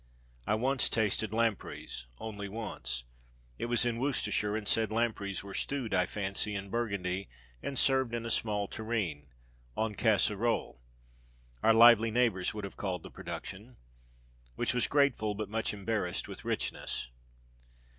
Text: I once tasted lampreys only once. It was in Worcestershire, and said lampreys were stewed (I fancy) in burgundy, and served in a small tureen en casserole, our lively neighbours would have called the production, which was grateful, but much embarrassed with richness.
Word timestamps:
I 0.47 0.55
once 0.55 0.89
tasted 0.89 1.31
lampreys 1.31 2.07
only 2.17 2.49
once. 2.49 3.03
It 3.59 3.67
was 3.67 3.85
in 3.85 3.99
Worcestershire, 3.99 4.55
and 4.55 4.67
said 4.67 4.89
lampreys 4.91 5.43
were 5.43 5.53
stewed 5.53 5.93
(I 5.93 6.07
fancy) 6.07 6.55
in 6.55 6.71
burgundy, 6.71 7.29
and 7.61 7.77
served 7.77 8.15
in 8.15 8.25
a 8.25 8.31
small 8.31 8.67
tureen 8.67 9.27
en 9.77 9.93
casserole, 9.93 10.81
our 11.61 11.75
lively 11.75 12.09
neighbours 12.09 12.51
would 12.51 12.63
have 12.63 12.77
called 12.77 13.03
the 13.03 13.11
production, 13.11 13.77
which 14.55 14.73
was 14.73 14.87
grateful, 14.87 15.35
but 15.35 15.49
much 15.49 15.71
embarrassed 15.71 16.27
with 16.27 16.43
richness. 16.45 17.09